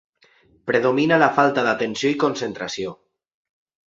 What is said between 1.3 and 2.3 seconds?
falta d'atenció i